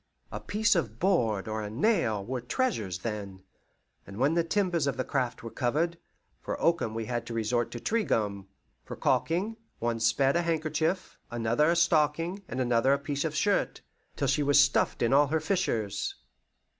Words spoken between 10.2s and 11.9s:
a handkerchief, another a